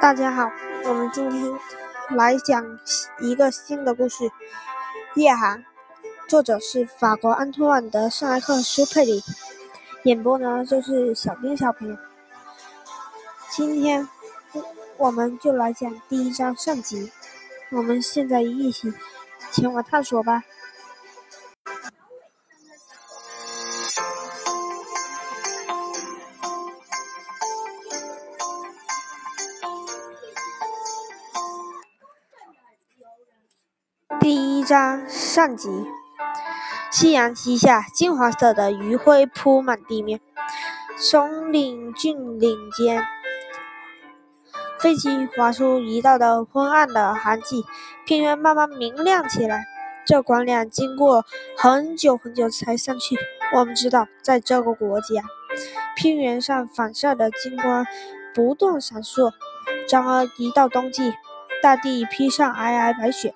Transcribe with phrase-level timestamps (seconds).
[0.00, 0.50] 大家好，
[0.84, 1.52] 我们今天
[2.10, 2.78] 来讲
[3.20, 4.24] 一个新的故事
[5.14, 5.58] 《夜航》，
[6.28, 9.22] 作者是法国安托万·德·圣埃克苏佩里，
[10.04, 11.96] 演播呢就是小丁小朋友。
[13.50, 14.08] 今天
[14.96, 17.12] 我们就来讲第一章上集，
[17.70, 18.92] 我们现在一起
[19.52, 20.42] 前往探索吧。
[34.20, 35.70] 第一章上集。
[36.90, 40.20] 夕阳西下，金黄色的余晖铺满地面。
[40.98, 43.02] 松岭峻岭间，
[44.78, 47.64] 飞机划出一道道昏暗的痕迹。
[48.04, 49.64] 平原慢慢明亮起来。
[50.04, 51.24] 这光亮经过
[51.56, 53.16] 很久很久才散去。
[53.54, 55.22] 我们知道，在这个国家，
[55.96, 57.86] 平原上反射的金光
[58.34, 59.32] 不断闪烁。
[59.88, 61.14] 然而，一到冬季，
[61.62, 63.34] 大地披上皑皑白雪。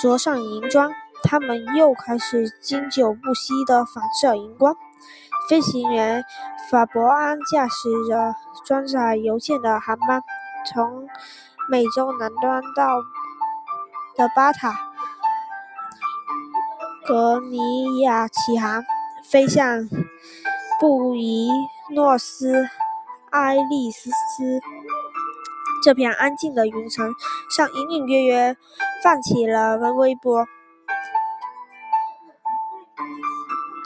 [0.00, 0.92] 着上银装，
[1.22, 4.76] 他们又开始经久不息地反射荧光。
[5.48, 6.24] 飞行员
[6.70, 10.22] 法伯安驾驶着装载邮件的航班，
[10.66, 11.06] 从
[11.68, 13.02] 美洲南端到
[14.16, 14.74] 的巴塔
[17.06, 18.82] 格尼亚起航，
[19.22, 19.88] 飞向
[20.80, 21.50] 布宜
[21.94, 22.66] 诺斯
[23.30, 24.10] 艾利斯。
[25.82, 27.12] 这片安静的云层
[27.50, 28.56] 上，隐隐约约
[29.04, 30.46] 泛起了微波。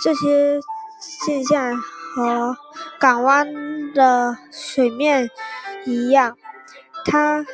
[0.00, 0.60] 这些
[1.00, 2.56] 现象和
[3.00, 5.28] 港湾的水面
[5.84, 6.36] 一样，
[7.04, 7.44] 他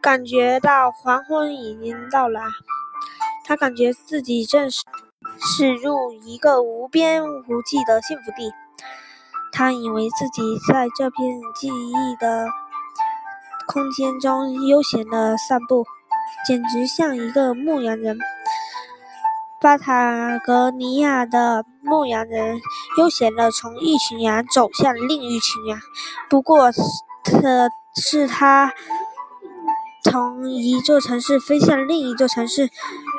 [0.00, 2.42] 感觉到黄昏已经到来。
[3.44, 8.52] 他感觉自己正驶入一个无边无际的幸福地。
[9.52, 12.48] 他以为自己在这片记忆的。
[13.70, 15.84] 空间中悠闲地散步，
[16.46, 18.18] 简直像一个牧羊人。
[19.60, 22.60] 巴塔哥尼亚的牧羊人
[22.96, 25.80] 悠闲地从一群羊走向另一群羊，
[26.30, 26.70] 不过，
[27.24, 28.72] 可是他
[30.04, 32.70] 从一座城市飞向另一座城市。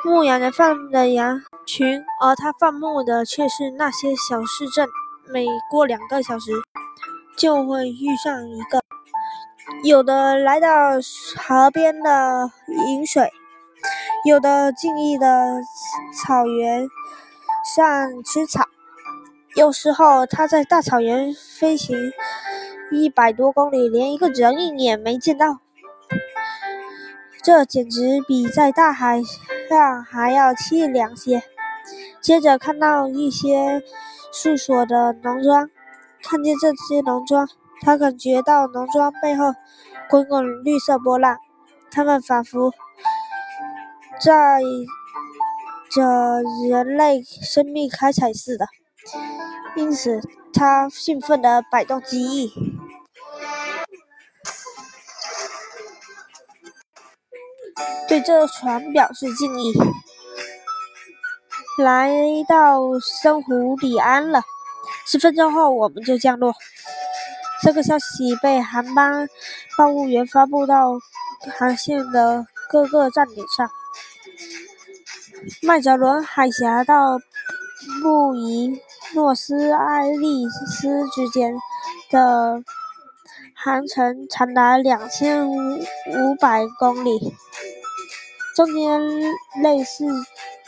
[0.02, 4.88] 牧羊人放的羊群，而他放牧的却是那些小市镇。
[5.30, 6.52] 每过两个小时，
[7.36, 8.80] 就会遇上一个。
[9.82, 10.68] 有的来到
[11.36, 12.50] 河边的
[12.86, 13.30] 饮水，
[14.24, 15.62] 有的静谧的
[16.14, 16.86] 草原
[17.74, 18.64] 上吃草。
[19.56, 21.96] 有时候他在大草原飞行
[22.92, 25.58] 一百多公里，连一个人影也没见到。
[27.42, 29.22] 这简直比在大海
[29.68, 31.42] 上还要凄凉些。
[32.20, 33.82] 接着看到一些
[34.30, 35.70] 树所的农庄，
[36.22, 37.48] 看见这些农庄。
[37.82, 39.44] 他感觉到农庄背后
[40.08, 41.36] 滚滚绿色波浪，
[41.90, 42.72] 它们仿佛
[44.22, 44.60] 在
[45.90, 48.66] 着人类生命开采似的。
[49.76, 50.20] 因此，
[50.52, 52.52] 他兴奋地摆动机翼，
[58.08, 59.72] 对这船表示敬意。
[61.78, 62.12] 来
[62.46, 64.42] 到深湖里安了。
[65.06, 66.52] 十分钟后，我们就降落。
[67.62, 69.28] 这个消息被航班
[69.76, 70.98] 报务员发布到
[71.58, 73.70] 航线的各个站点上。
[75.62, 77.18] 麦哲伦海峡到
[78.02, 78.80] 布宜
[79.14, 81.54] 诺斯艾利斯之间
[82.10, 82.62] 的
[83.54, 87.34] 航程长达两千五百公里，
[88.56, 89.00] 中间
[89.62, 90.06] 类似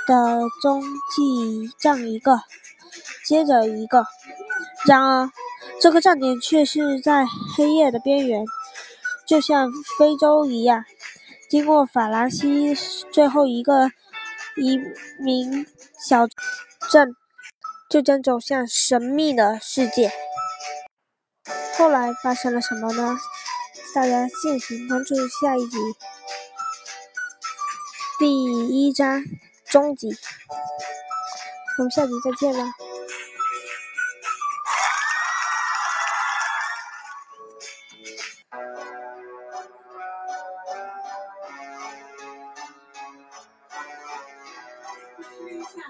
[0.07, 0.83] 的中
[1.15, 2.39] 继站一个
[3.27, 4.05] 接着一个。
[4.87, 5.31] 然而。
[5.83, 7.27] 这个站点却是在
[7.57, 8.45] 黑夜的边缘，
[9.27, 10.85] 就像非洲一样。
[11.51, 12.73] 经过法兰西
[13.13, 13.91] 最后一个
[14.57, 14.79] 移
[15.19, 15.67] 民
[16.07, 16.29] 小
[16.89, 17.17] 镇，
[17.91, 20.13] 就将走向神秘的世界。
[21.77, 23.19] 后来发生了什么呢？
[23.93, 25.79] 大家敬请关注下一集，
[28.21, 29.25] 第一章
[29.67, 30.07] 终极。
[31.79, 32.73] 我们下集再见了。